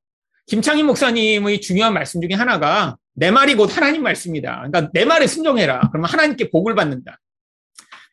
김창희 0.47 0.83
목사님의 0.83 1.61
중요한 1.61 1.93
말씀 1.93 2.21
중에 2.23 2.35
하나가 2.35 2.97
내 3.14 3.31
말이 3.31 3.55
곧 3.55 3.75
하나님 3.76 4.02
말씀이다. 4.02 4.69
그러니까 4.69 4.90
내 4.95 5.05
말에 5.05 5.26
순종해라. 5.26 5.90
그러면 5.90 6.09
하나님께 6.09 6.50
복을 6.50 6.75
받는다. 6.75 7.19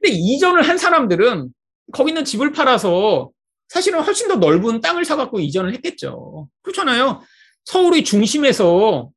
근데 0.01 0.15
이전을 0.15 0.63
한 0.63 0.77
사람들은 0.77 1.50
거기 1.92 2.12
있는 2.12 2.25
집을 2.25 2.51
팔아서 2.51 3.30
사실은 3.68 4.01
훨씬 4.01 4.27
더 4.27 4.36
넓은 4.36 4.82
땅을 4.82 5.06
사갖고 5.06 5.39
이전을 5.39 5.74
했겠죠. 5.75 6.48
그렇잖아요. 6.62 7.22
서울의 7.65 8.04
중심에서 8.04 9.10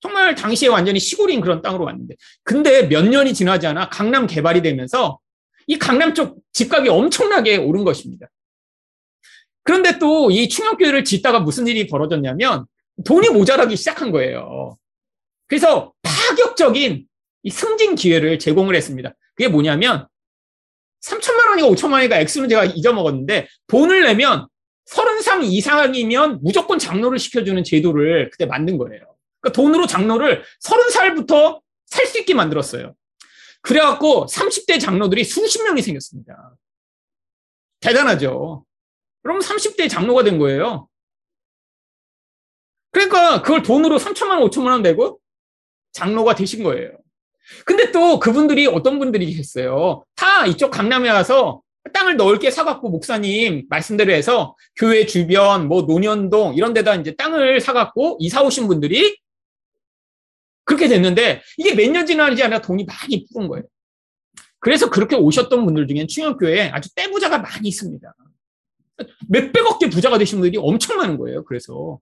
정말 0.00 0.34
당시에 0.34 0.68
완전히 0.68 0.98
시골인 0.98 1.40
그런 1.40 1.62
땅으로 1.62 1.84
왔는데. 1.84 2.16
근데 2.42 2.88
몇 2.88 3.06
년이 3.06 3.34
지나지 3.34 3.66
않아 3.66 3.90
강남 3.90 4.26
개발이 4.26 4.62
되면서 4.62 5.18
이 5.66 5.78
강남 5.78 6.14
쪽 6.14 6.38
집값이 6.52 6.88
엄청나게 6.88 7.58
오른 7.58 7.84
것입니다. 7.84 8.26
그런데 9.62 9.98
또 9.98 10.30
이 10.30 10.48
충영교회를 10.48 11.04
짓다가 11.04 11.40
무슨 11.40 11.66
일이 11.66 11.86
벌어졌냐면 11.86 12.66
돈이 13.04 13.28
모자라기 13.28 13.76
시작한 13.76 14.10
거예요. 14.10 14.76
그래서 15.46 15.92
파격적인 16.02 17.06
이 17.42 17.50
승진 17.50 17.94
기회를 17.94 18.38
제공을 18.38 18.74
했습니다. 18.74 19.14
그게 19.34 19.48
뭐냐면 19.48 20.06
3천만 21.02 21.48
원이가 21.50 21.68
5천만 21.68 21.92
원이가 21.94 22.18
액수는 22.18 22.48
제가 22.48 22.64
잊어먹었는데 22.66 23.48
돈을 23.66 24.02
내면 24.02 24.48
30살 24.88 25.44
이상이면 25.44 26.40
무조건 26.42 26.78
장로를 26.78 27.18
시켜주는 27.18 27.62
제도를 27.64 28.30
그때 28.30 28.46
만든 28.46 28.76
거예요. 28.76 29.16
그러니까 29.40 29.52
돈으로 29.60 29.86
장로를 29.86 30.42
30살부터 30.62 31.60
살 31.86 32.06
수 32.06 32.18
있게 32.20 32.34
만들었어요. 32.34 32.94
그래갖고 33.62 34.26
30대 34.26 34.80
장로들이 34.80 35.24
수십 35.24 35.62
명이 35.62 35.82
생겼습니다. 35.82 36.54
대단하죠. 37.80 38.64
그럼 39.22 39.40
30대 39.40 39.88
장로가 39.88 40.22
된 40.24 40.38
거예요. 40.38 40.88
그러니까 42.92 43.42
그걸 43.42 43.62
돈으로 43.62 43.98
3천만 43.98 44.40
원, 44.40 44.50
5천만 44.50 44.70
원 44.72 44.82
내고 44.82 45.20
장로가 45.92 46.34
되신 46.34 46.62
거예요. 46.62 46.96
근데 47.64 47.90
또 47.92 48.18
그분들이 48.20 48.66
어떤 48.66 48.98
분들이 48.98 49.34
했어요. 49.36 50.04
다 50.14 50.46
이쪽 50.46 50.70
강남에 50.70 51.08
와서 51.10 51.62
땅을 51.92 52.16
넓게 52.16 52.50
사갖고 52.50 52.90
목사님 52.90 53.66
말씀대로 53.68 54.12
해서 54.12 54.54
교회 54.76 55.06
주변 55.06 55.66
뭐 55.66 55.82
논현동 55.82 56.54
이런 56.54 56.74
데다 56.74 56.94
이제 56.96 57.14
땅을 57.16 57.60
사갖고 57.60 58.18
이사 58.20 58.42
오신 58.42 58.68
분들이 58.68 59.18
그렇게 60.64 60.86
됐는데 60.88 61.42
이게 61.56 61.74
몇 61.74 61.90
년 61.90 62.06
지나지 62.06 62.42
않아 62.42 62.60
돈이 62.60 62.84
많이 62.84 63.26
부은 63.32 63.48
거예요. 63.48 63.64
그래서 64.60 64.90
그렇게 64.90 65.16
오셨던 65.16 65.64
분들 65.64 65.88
중엔 65.88 66.06
충격교회에 66.06 66.68
아주 66.70 66.94
떼부자가 66.94 67.38
많이 67.38 67.68
있습니다. 67.68 68.14
몇백억 69.28 69.78
개 69.78 69.88
부자가 69.88 70.18
되신 70.18 70.38
분들이 70.38 70.58
엄청 70.62 70.98
많은 70.98 71.16
거예요. 71.16 71.44
그래서. 71.44 71.98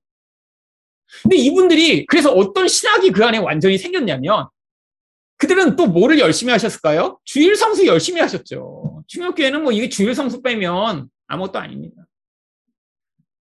근데 1.22 1.36
이분들이 1.36 2.04
그래서 2.06 2.32
어떤 2.32 2.68
신학이 2.68 3.12
그 3.12 3.24
안에 3.24 3.38
완전히 3.38 3.78
생겼냐면 3.78 4.48
그들은 5.38 5.76
또 5.76 5.86
뭐를 5.86 6.18
열심히 6.18 6.52
하셨을까요? 6.52 7.18
주일 7.24 7.56
성수 7.56 7.86
열심히 7.86 8.20
하셨죠. 8.20 9.04
충격교회는 9.06 9.62
뭐 9.62 9.72
이게 9.72 9.88
주일 9.88 10.14
성수 10.14 10.42
빼면 10.42 11.08
아무것도 11.28 11.58
아닙니다. 11.58 12.06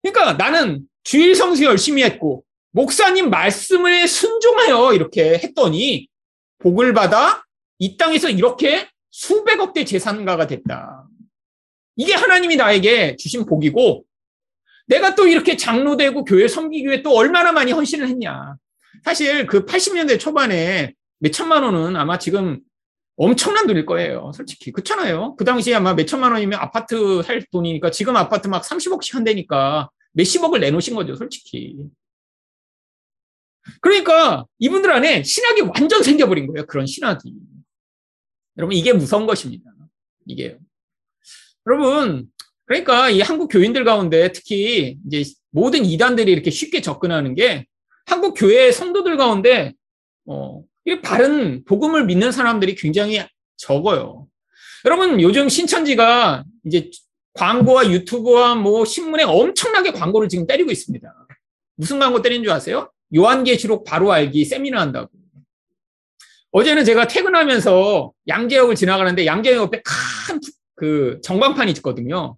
그러니까 0.03 0.35
나는 0.35 0.87
주일 1.03 1.35
성수 1.35 1.65
열심히 1.65 2.03
했고 2.03 2.45
목사님 2.71 3.31
말씀을 3.31 4.09
순종하여 4.09 4.95
이렇게 4.95 5.35
했더니 5.35 6.09
복을 6.59 6.95
받아 6.95 7.45
이 7.79 7.97
땅에서 7.97 8.31
이렇게 8.31 8.89
수백억 9.11 9.75
대 9.75 9.85
재산가가 9.85 10.47
됐다. 10.47 11.07
이게 11.97 12.15
하나님이 12.15 12.57
나에게 12.57 13.17
주신 13.17 13.45
복이고 13.45 14.05
내가 14.87 15.15
또 15.15 15.27
이렇게 15.27 15.57
장로되고 15.57 16.25
교회 16.25 16.49
섬기기 16.49 16.87
위해 16.87 17.03
또 17.03 17.15
얼마나 17.15 17.53
많이 17.53 17.73
헌신을 17.73 18.09
했냐. 18.09 18.57
사실 19.05 19.47
그 19.47 19.65
80년대 19.65 20.19
초반에 20.19 20.95
몇 21.19 21.33
천만 21.33 21.63
원은 21.63 21.97
아마 21.97 22.19
지금 22.19 22.61
엄청난 23.17 23.67
돈일 23.67 23.87
거예요. 23.87 24.33
솔직히. 24.35 24.73
그렇잖아요. 24.73 25.37
그 25.37 25.45
당시에 25.45 25.75
아마 25.75 25.95
몇 25.95 26.07
천만 26.07 26.33
원이면 26.33 26.59
아파트 26.59 27.23
살 27.23 27.45
돈이니까 27.51 27.91
지금 27.91 28.17
아파트 28.17 28.49
막 28.49 28.63
30억씩 28.63 29.15
한대니까 29.15 29.91
몇십억을 30.13 30.61
내놓으신 30.61 30.95
거죠. 30.95 31.15
솔직히. 31.15 31.77
그러니까 33.81 34.45
이분들 34.59 34.91
안에 34.91 35.23
신학이 35.23 35.63
완전 35.63 36.03
생겨버린 36.03 36.47
거예요. 36.49 36.67
그런 36.67 36.87
신학이. 36.87 37.33
여러분, 38.59 38.77
이게 38.77 38.93
무서운 38.93 39.27
것입니다. 39.27 39.71
이게. 40.27 40.59
여러분, 41.67 42.29
그러니까 42.67 43.11
이 43.11 43.21
한국 43.21 43.49
교인들 43.49 43.85
가운데 43.85 44.33
특히 44.33 44.99
이제 45.07 45.25
모든 45.51 45.85
이단들이 45.85 46.31
이렇게 46.31 46.51
쉽게 46.51 46.81
접근하는 46.81 47.35
게 47.35 47.67
한국 48.07 48.35
교회 48.35 48.71
성도들 48.71 49.17
가운데 49.17 49.73
어, 50.27 50.63
이 50.87 51.01
바른 51.01 51.65
복음을 51.65 52.05
믿는 52.05 52.33
사람들이 52.33 52.75
굉장히 52.75 53.23
적어요. 53.57 54.27
여러분 54.85 55.21
요즘 55.21 55.49
신천지가 55.49 56.45
이제 56.67 56.91
광고와 57.35 57.91
유튜브와 57.91 58.55
뭐 58.55 58.85
신문에 58.85 59.25
엄청나게 59.25 59.93
광고를 59.93 60.29
지금 60.29 60.47
때리고 60.47 60.71
있습니다. 60.71 61.13
무슨 61.77 61.99
광고 61.99 62.23
때리는 62.23 62.45
줄 62.45 62.53
아세요? 62.53 62.91
요한계시록 63.15 63.85
바로 63.85 64.13
알기 64.13 64.45
세미나 64.45 64.81
한다고. 64.81 65.09
어제는 66.53 66.85
제가 66.85 67.09
퇴근하면서 67.09 68.13
양재역을 68.29 68.77
지나가는데 68.77 69.27
양재역 69.27 69.63
옆에 69.63 69.83
큰 69.83 70.41
그 70.75 71.21
전광판이 71.23 71.73
있거든요. 71.73 72.37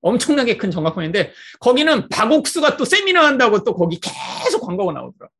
엄청나게 0.00 0.56
큰 0.56 0.70
전광판인데 0.70 1.32
거기는 1.58 2.08
박옥수가 2.08 2.76
또 2.76 2.84
세미나 2.84 3.26
한다고 3.26 3.64
또 3.64 3.74
거기 3.74 3.98
계속 4.00 4.60
광고가 4.60 4.92
나오더라고요. 4.92 5.37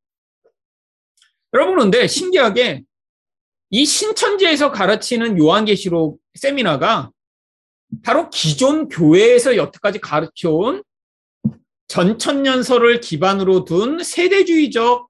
여러분 1.54 1.74
그런데 1.74 2.06
신기하게 2.06 2.84
이 3.70 3.84
신천지에서 3.84 4.70
가르치는 4.70 5.38
요한계시록 5.38 6.20
세미나가 6.34 7.10
바로 8.02 8.28
기존 8.30 8.88
교회에서 8.88 9.56
여태까지 9.56 10.00
가르쳐온 10.00 10.82
전천년설을 11.88 13.00
기반으로 13.00 13.64
둔 13.64 14.02
세대주의적 14.02 15.08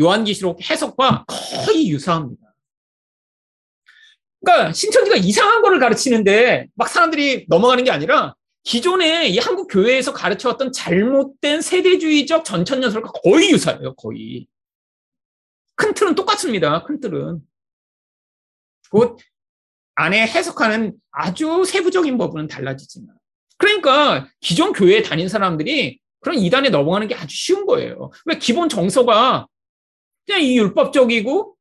요한계시록 0.00 0.70
해석과 0.70 1.26
거의 1.26 1.90
유사합니다. 1.90 2.54
그러니까 4.42 4.72
신천지가 4.72 5.16
이상한 5.16 5.60
거를 5.60 5.78
가르치는데 5.80 6.68
막 6.74 6.88
사람들이 6.88 7.46
넘어가는 7.48 7.82
게 7.84 7.90
아니라 7.90 8.34
기존에 8.62 9.26
이 9.28 9.38
한국 9.38 9.66
교회에서 9.68 10.12
가르쳐왔던 10.12 10.72
잘못된 10.72 11.60
세대주의적 11.60 12.44
전천년설과 12.44 13.10
거의 13.24 13.50
유사해요. 13.50 13.94
거의. 13.94 14.46
큰 15.80 15.94
틀은 15.94 16.14
똑같습니다. 16.14 16.82
큰 16.84 17.00
틀은. 17.00 17.40
곧 18.90 19.18
안에 19.94 20.26
해석하는 20.26 20.94
아주 21.10 21.64
세부적인 21.64 22.18
부분은 22.18 22.48
달라지지만. 22.48 23.16
그러니까 23.56 24.28
기존 24.40 24.72
교회에 24.74 25.02
다닌 25.02 25.28
사람들이 25.28 25.98
그런 26.20 26.38
이단에 26.38 26.68
넘어가는 26.68 27.08
게 27.08 27.14
아주 27.14 27.34
쉬운 27.34 27.64
거예요. 27.64 28.10
왜 28.26 28.36
기본 28.36 28.68
정서가 28.68 29.46
그냥 30.26 30.42
이 30.42 30.58
율법적이고 30.58 31.56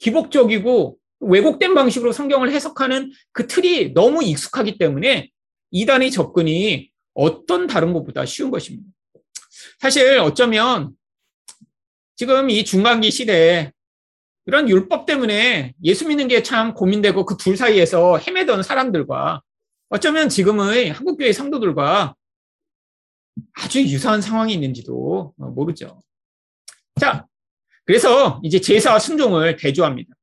기복적이고 0.00 0.98
왜곡된 1.20 1.74
방식으로 1.74 2.12
성경을 2.12 2.52
해석하는 2.52 3.10
그 3.32 3.46
틀이 3.46 3.94
너무 3.94 4.22
익숙하기 4.22 4.76
때문에 4.76 5.30
이단의 5.70 6.10
접근이 6.10 6.90
어떤 7.14 7.66
다른 7.66 7.94
것보다 7.94 8.26
쉬운 8.26 8.50
것입니다. 8.50 8.86
사실 9.78 10.18
어쩌면 10.18 10.92
지금 12.16 12.50
이 12.50 12.64
중간기 12.64 13.10
시대에 13.10 13.72
이런 14.46 14.68
율법 14.68 15.06
때문에 15.06 15.74
예수 15.84 16.06
믿는 16.08 16.28
게 16.28 16.42
참 16.42 16.74
고민되고 16.74 17.24
그 17.26 17.36
둘 17.36 17.56
사이에서 17.56 18.18
헤매던 18.18 18.62
사람들과 18.62 19.42
어쩌면 19.88 20.28
지금의 20.28 20.90
한국교회 20.92 21.32
성도들과 21.32 22.14
아주 23.54 23.82
유사한 23.82 24.20
상황이 24.22 24.54
있는지도 24.54 25.34
모르죠. 25.36 26.02
자, 26.98 27.26
그래서 27.84 28.40
이제 28.42 28.60
제사와 28.60 28.98
순종을 28.98 29.56
대조합니다. 29.56 30.14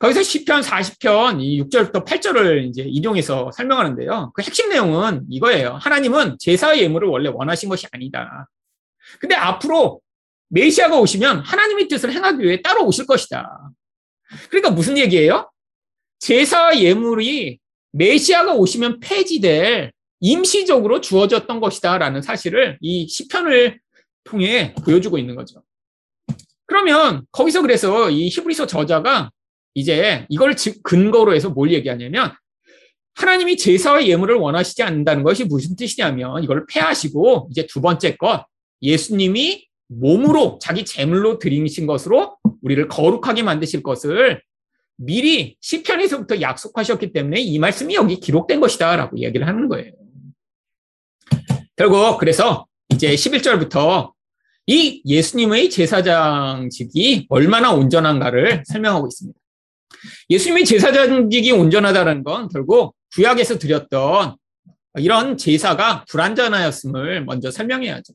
거기서 0.00 0.20
10편, 0.20 0.62
40편, 0.62 1.40
이 1.40 1.62
6절부터 1.62 2.04
8절을 2.04 2.68
이제 2.68 2.82
인용해서 2.82 3.50
설명하는데요. 3.52 4.32
그 4.34 4.42
핵심 4.42 4.68
내용은 4.68 5.24
이거예요. 5.30 5.74
하나님은 5.80 6.36
제사의 6.38 6.82
예물을 6.82 7.08
원래 7.08 7.28
원하신 7.32 7.68
것이 7.68 7.86
아니다. 7.92 8.48
근데 9.20 9.34
앞으로 9.34 10.00
메시아가 10.48 10.98
오시면 10.98 11.40
하나님의 11.40 11.88
뜻을 11.88 12.12
행하기 12.12 12.42
위해 12.42 12.62
따로 12.62 12.86
오실 12.86 13.06
것이다. 13.06 13.70
그러니까 14.48 14.70
무슨 14.70 14.98
얘기예요? 14.98 15.50
제사 16.18 16.78
예물이 16.78 17.58
메시아가 17.92 18.54
오시면 18.54 19.00
폐지될 19.00 19.92
임시적으로 20.20 21.00
주어졌던 21.00 21.60
것이다라는 21.60 22.22
사실을 22.22 22.78
이 22.80 23.06
시편을 23.08 23.80
통해 24.24 24.74
보여주고 24.84 25.18
있는 25.18 25.36
거죠. 25.36 25.62
그러면 26.66 27.24
거기서 27.32 27.62
그래서 27.62 28.10
이 28.10 28.28
히브리서 28.28 28.66
저자가 28.66 29.30
이제 29.74 30.26
이걸 30.28 30.54
근거로 30.82 31.34
해서 31.34 31.50
뭘 31.50 31.72
얘기하냐면 31.72 32.34
하나님이 33.14 33.56
제사와 33.56 34.06
예물을 34.06 34.36
원하시지 34.36 34.82
않는다는 34.82 35.22
것이 35.22 35.44
무슨 35.44 35.76
뜻이냐면 35.76 36.42
이걸 36.44 36.66
폐하시고 36.66 37.48
이제 37.50 37.66
두 37.66 37.80
번째 37.80 38.16
것 38.16 38.44
예수님이 38.82 39.67
몸으로 39.88 40.58
자기 40.60 40.84
제물로 40.84 41.38
드리신 41.38 41.86
것으로 41.86 42.36
우리를 42.62 42.88
거룩하게 42.88 43.42
만드실 43.42 43.82
것을 43.82 44.42
미리 44.96 45.56
시편에서부터 45.60 46.40
약속하셨기 46.40 47.12
때문에 47.12 47.40
이 47.40 47.58
말씀이 47.58 47.94
여기 47.94 48.20
기록된 48.20 48.60
것이다라고 48.60 49.18
얘기를 49.18 49.46
하는 49.46 49.68
거예요. 49.68 49.92
결국 51.76 52.18
그래서 52.18 52.66
이제 52.90 53.14
11절부터 53.14 54.12
이 54.66 55.02
예수님의 55.06 55.70
제사장직이 55.70 57.26
얼마나 57.30 57.72
온전한가를 57.72 58.64
설명하고 58.66 59.06
있습니다. 59.06 59.38
예수님의 60.28 60.64
제사장직이 60.64 61.52
온전하다는 61.52 62.24
건 62.24 62.48
결국 62.48 62.94
구약에서 63.14 63.58
드렸던 63.58 64.36
이런 64.98 65.36
제사가 65.38 66.04
불완전하였음을 66.08 67.24
먼저 67.24 67.50
설명해야죠. 67.50 68.12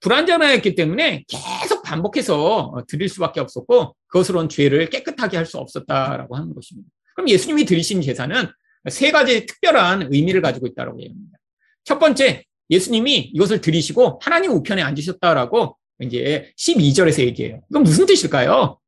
불완전하였기 0.00 0.74
때문에 0.74 1.24
계속 1.26 1.82
반복해서 1.82 2.84
드릴 2.88 3.08
수밖에 3.08 3.40
없었고 3.40 3.96
그것으로는 4.08 4.48
죄를 4.48 4.90
깨끗하게 4.90 5.36
할 5.36 5.46
수 5.46 5.58
없었다라고 5.58 6.36
하는 6.36 6.54
것입니다. 6.54 6.88
그럼 7.14 7.28
예수님이 7.28 7.64
드리신 7.64 8.02
제사는 8.02 8.48
세 8.90 9.10
가지 9.10 9.46
특별한 9.46 10.08
의미를 10.12 10.42
가지고 10.42 10.66
있다고 10.66 11.00
얘기합니다. 11.00 11.38
첫 11.84 11.98
번째, 11.98 12.44
예수님이 12.68 13.30
이것을 13.34 13.60
드리시고 13.60 14.20
하나님 14.22 14.50
우편에 14.52 14.82
앉으셨다라고 14.82 15.76
이제 16.00 16.52
12절에서 16.58 17.20
얘기해요. 17.20 17.62
이건 17.70 17.84
무슨 17.84 18.06
뜻일까요? 18.06 18.78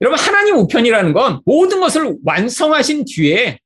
여러분, 0.00 0.18
하나님 0.18 0.56
우편이라는 0.56 1.12
건 1.12 1.42
모든 1.44 1.80
것을 1.80 2.16
완성하신 2.24 3.04
뒤에 3.04 3.58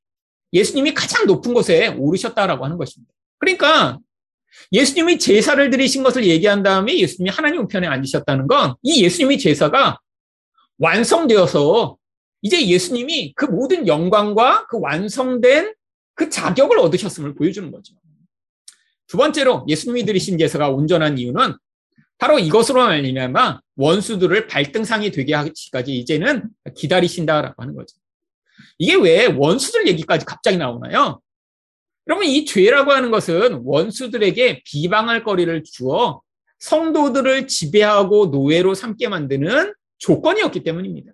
예수님이 0.51 0.93
가장 0.93 1.25
높은 1.27 1.53
곳에 1.53 1.87
오르셨다라고 1.87 2.65
하는 2.65 2.77
것입니다. 2.77 3.13
그러니까 3.37 3.99
예수님이 4.71 5.19
제사를 5.19 5.69
드리신 5.69 6.03
것을 6.03 6.25
얘기한 6.25 6.63
다음에 6.63 6.97
예수님이 6.97 7.29
하나님 7.29 7.61
우편에 7.61 7.87
앉으셨다는 7.87 8.47
건 8.47 8.75
이 8.83 9.03
예수님의 9.03 9.39
제사가 9.39 9.99
완성되어서 10.77 11.97
이제 12.41 12.67
예수님이 12.67 13.33
그 13.35 13.45
모든 13.45 13.87
영광과 13.87 14.67
그 14.67 14.79
완성된 14.79 15.73
그 16.13 16.29
자격을 16.29 16.79
얻으셨음을 16.79 17.35
보여주는 17.35 17.71
거죠. 17.71 17.93
두 19.07 19.17
번째로 19.17 19.65
예수님이 19.67 20.05
드리신 20.05 20.37
제사가 20.37 20.69
온전한 20.69 21.17
이유는 21.17 21.55
바로 22.17 22.39
이것으로 22.39 22.81
말미암아 22.85 23.59
원수들을 23.75 24.47
발등상이 24.47 25.11
되게 25.11 25.33
하기까지 25.33 25.97
이제는 25.97 26.49
기다리신다라고 26.75 27.61
하는 27.61 27.75
거죠. 27.75 27.97
이게 28.77 28.95
왜 28.95 29.25
원수들 29.25 29.87
얘기까지 29.87 30.25
갑자기 30.25 30.57
나오나요? 30.57 31.21
여러분, 32.07 32.27
이 32.27 32.45
죄라고 32.45 32.91
하는 32.91 33.11
것은 33.11 33.61
원수들에게 33.63 34.63
비방할 34.63 35.23
거리를 35.23 35.63
주어 35.63 36.21
성도들을 36.59 37.47
지배하고 37.47 38.27
노예로 38.27 38.73
삼게 38.75 39.07
만드는 39.07 39.73
조건이었기 39.97 40.63
때문입니다. 40.63 41.11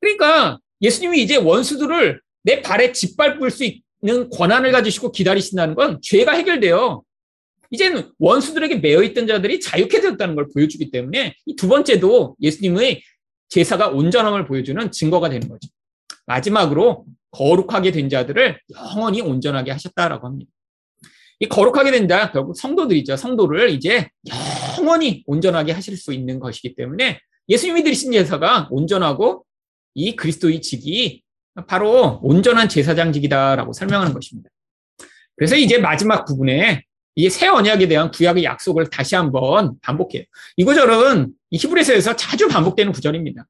그러니까 0.00 0.58
예수님이 0.80 1.22
이제 1.22 1.36
원수들을 1.36 2.20
내 2.42 2.62
발에 2.62 2.92
짓밟을 2.92 3.50
수 3.50 3.64
있는 3.64 4.30
권한을 4.30 4.72
가지시고 4.72 5.12
기다리신다는 5.12 5.74
건 5.74 5.98
죄가 6.02 6.32
해결되어 6.32 7.02
이제는 7.70 8.10
원수들에게 8.18 8.76
매여 8.76 9.02
있던 9.04 9.26
자들이 9.26 9.60
자유케 9.60 10.00
되었다는 10.00 10.34
걸 10.34 10.48
보여주기 10.52 10.90
때문에 10.90 11.34
이 11.46 11.54
두 11.54 11.68
번째도 11.68 12.36
예수님의 12.40 13.02
제사가 13.48 13.88
온전함을 13.88 14.46
보여주는 14.46 14.90
증거가 14.90 15.28
되는 15.28 15.48
거죠. 15.48 15.68
마지막으로 16.26 17.04
거룩하게 17.32 17.90
된 17.92 18.08
자들을 18.08 18.60
영원히 18.74 19.20
온전하게 19.20 19.70
하셨다라고 19.72 20.26
합니다. 20.26 20.50
이 21.38 21.46
거룩하게 21.48 21.90
된 21.90 22.08
자, 22.08 22.30
결국 22.32 22.56
성도들이죠. 22.56 23.16
성도를 23.16 23.70
이제 23.70 24.08
영원히 24.78 25.22
온전하게 25.26 25.72
하실 25.72 25.96
수 25.96 26.12
있는 26.12 26.38
것이기 26.38 26.74
때문에 26.74 27.20
예수님이 27.48 27.82
드리신 27.82 28.12
제사가 28.12 28.68
온전하고 28.70 29.44
이 29.94 30.14
그리스도의 30.16 30.60
직이 30.60 31.22
바로 31.66 32.20
온전한 32.22 32.68
제사장직이다라고 32.68 33.72
설명하는 33.72 34.12
것입니다. 34.12 34.50
그래서 35.36 35.56
이제 35.56 35.78
마지막 35.78 36.24
부분에 36.26 36.84
이 37.16 37.28
새 37.28 37.48
언약에 37.48 37.88
대한 37.88 38.10
구약의 38.10 38.44
약속을 38.44 38.88
다시 38.88 39.14
한번 39.14 39.74
반복해요. 39.82 40.22
이 40.56 40.64
구절은 40.64 41.32
이 41.50 41.56
히브리서에서 41.58 42.16
자주 42.16 42.48
반복되는 42.48 42.92
구절입니다. 42.92 43.46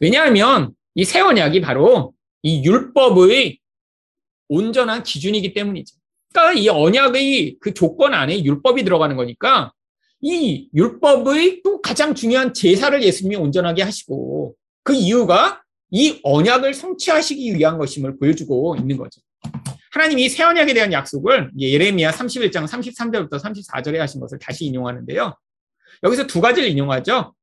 왜냐하면 0.00 0.72
이 0.94 1.04
새 1.04 1.20
언약이 1.20 1.60
바로 1.60 2.14
이 2.42 2.64
율법의 2.64 3.58
온전한 4.48 5.02
기준이기 5.02 5.54
때문이죠. 5.54 5.96
그러니까 6.32 6.60
이 6.60 6.68
언약의 6.68 7.56
그 7.60 7.74
조건 7.74 8.14
안에 8.14 8.44
율법이 8.44 8.84
들어가는 8.84 9.16
거니까 9.16 9.72
이 10.20 10.68
율법의 10.74 11.62
또 11.64 11.80
가장 11.80 12.14
중요한 12.14 12.52
제사를 12.52 13.02
예수님이 13.02 13.36
온전하게 13.36 13.82
하시고 13.82 14.54
그 14.82 14.94
이유가 14.94 15.62
이 15.90 16.20
언약을 16.22 16.74
성취하시기 16.74 17.54
위한 17.54 17.78
것임을 17.78 18.18
보여주고 18.18 18.76
있는 18.76 18.96
거죠. 18.96 19.20
하나님이 19.92 20.28
새 20.28 20.42
언약에 20.42 20.74
대한 20.74 20.92
약속을 20.92 21.52
예레미야 21.58 22.10
31장 22.10 22.66
33절부터 22.68 23.40
34절에 23.40 23.96
하신 23.96 24.20
것을 24.20 24.38
다시 24.38 24.66
인용하는데요. 24.66 25.34
여기서 26.02 26.26
두 26.26 26.42
가지를 26.42 26.68
인용하죠. 26.68 27.34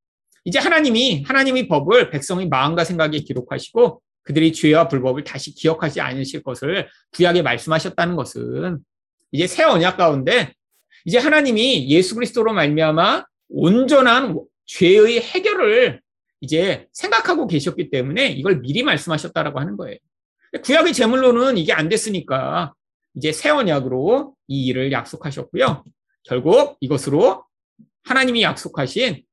이제 0.45 0.59
하나님이 0.59 1.23
하나님의 1.23 1.67
법을 1.67 2.11
백성의 2.11 2.49
마음과 2.49 2.83
생각에 2.83 3.17
기록하시고 3.19 4.02
그들이 4.23 4.53
죄와 4.53 4.87
불법을 4.87 5.23
다시 5.23 5.53
기억하지 5.53 6.01
않으실 6.01 6.43
것을 6.43 6.89
구약에 7.11 7.41
말씀하셨다는 7.41 8.15
것은 8.15 8.79
이제 9.31 9.47
새 9.47 9.63
언약 9.63 9.97
가운데 9.97 10.53
이제 11.05 11.17
하나님이 11.17 11.89
예수 11.89 12.15
그리스도로 12.15 12.53
말미암아 12.53 13.25
온전한 13.49 14.39
죄의 14.65 15.21
해결을 15.21 16.01
이제 16.39 16.87
생각하고 16.93 17.47
계셨기 17.47 17.89
때문에 17.89 18.29
이걸 18.29 18.61
미리 18.61 18.83
말씀하셨다라고 18.83 19.59
하는 19.59 19.77
거예요. 19.77 19.97
구약의 20.63 20.93
제물로는 20.93 21.57
이게 21.57 21.73
안 21.73 21.89
됐으니까 21.89 22.73
이제 23.15 23.31
새 23.31 23.49
언약으로 23.49 24.35
이 24.47 24.65
일을 24.67 24.91
약속하셨고요. 24.91 25.83
결국 26.23 26.77
이것으로 26.79 27.43
하나님이 28.03 28.43
약속하신 28.43 29.23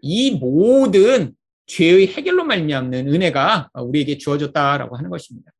이 0.00 0.30
모든 0.32 1.34
죄의 1.68 2.08
해결로 2.08 2.44
말미암는 2.44 3.08
은혜가 3.08 3.70
우리에게 3.74 4.18
주어졌다라고 4.18 4.96
하는 4.96 5.10
것입니다. 5.10 5.52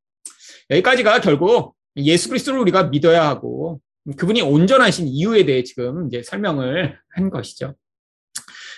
여기까지가 0.70 1.20
결국 1.20 1.74
예수 1.96 2.28
그리스도를 2.28 2.60
우리가 2.60 2.84
믿어야 2.84 3.26
하고 3.26 3.80
그분이 4.16 4.42
온전하신 4.42 5.06
이유에 5.08 5.44
대해 5.44 5.62
지금 5.62 6.06
이제 6.06 6.22
설명을 6.22 6.98
한 7.10 7.30
것이죠. 7.30 7.74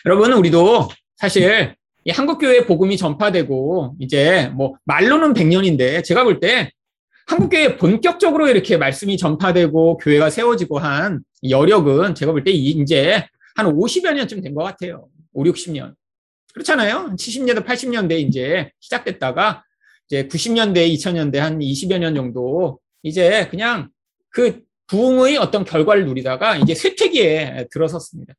여러분 0.07 0.33
우리도 0.33 0.88
사실 1.16 1.75
이 2.05 2.11
한국 2.11 2.38
교회 2.38 2.66
복음이 2.66 2.97
전파되고 2.97 3.97
이제 4.01 4.49
뭐 4.55 4.75
말로는 4.85 5.35
100년인데 5.35 6.03
제가 6.05 6.25
볼 6.25 6.40
때 6.40 6.71
한국 7.27 7.51
교회 7.51 7.77
본격적으로 7.77 8.49
이렇게 8.49 8.77
말씀이 8.77 9.16
전파되고 9.16 9.99
교회가 9.99 10.31
세워지고 10.31 10.79
한 10.79 11.21
여력은 11.49 12.14
제가 12.16 12.33
볼 12.33 12.43
때 12.43 12.51
이제 12.51 13.25
한 13.55 13.66
50여 13.66 14.14
년쯤 14.14 14.40
된 14.40 14.55
것 14.55 14.64
같아요. 14.64 15.07
5, 15.33 15.45
60년. 15.45 15.95
그렇잖아요. 16.55 17.15
70년대, 17.19 17.65
80년대 17.65 18.19
이제 18.21 18.71
시작됐다가 18.81 19.65
이제 20.09 20.27
90년대, 20.27 20.93
2000년대 20.95 21.37
한 21.37 21.59
20여 21.59 21.99
년 21.99 22.15
정도 22.15 22.81
이제 23.03 23.49
그냥 23.49 23.91
그 24.31 24.61
부흥의 24.89 25.37
어떤 25.37 25.65
결과를 25.65 26.05
누리다가 26.07 26.57
이제 26.57 26.75
쇠퇴기에 26.75 27.69
들어섰습니다. 27.71 28.35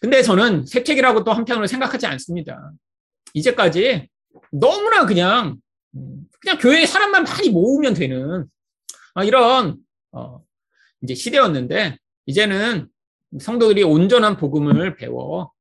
근데 0.00 0.22
저는 0.22 0.66
쇠퇴기라고 0.66 1.24
또 1.24 1.32
한편으로 1.32 1.66
생각하지 1.66 2.06
않습니다. 2.06 2.72
이제까지 3.34 4.08
너무나 4.52 5.06
그냥 5.06 5.56
그냥 6.40 6.58
교회에 6.58 6.86
사람만 6.86 7.24
많이 7.24 7.50
모으면 7.50 7.94
되는 7.94 8.46
아, 9.14 9.24
이런 9.24 9.76
어 10.12 10.40
이제 11.02 11.14
시대였는데 11.14 11.98
이제는 12.26 12.88
성도들이 13.38 13.82
온전한 13.82 14.36
복음을 14.36 14.96
배워 14.96 15.52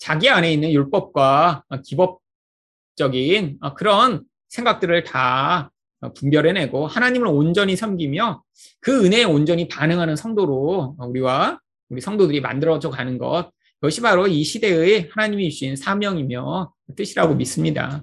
자기 0.00 0.30
안에 0.30 0.50
있는 0.52 0.72
율법과 0.72 1.64
기법적인 1.84 3.60
그런 3.76 4.24
생각들을 4.48 5.04
다 5.04 5.70
분별해내고 6.14 6.86
하나님을 6.86 7.28
온전히 7.28 7.76
섬기며 7.76 8.42
그 8.80 9.04
은혜에 9.04 9.24
온전히 9.24 9.68
반응하는 9.68 10.16
성도로 10.16 10.96
우리와 10.98 11.60
우리 11.90 12.00
성도들이 12.00 12.40
만들어져 12.40 12.88
가는 12.88 13.18
것 13.18 13.50
이것이 13.82 14.00
바로 14.00 14.26
이 14.26 14.42
시대의 14.42 15.10
하나님이 15.12 15.50
주신 15.50 15.76
사명이며 15.76 16.72
뜻이라고 16.96 17.34
믿습니다. 17.34 18.02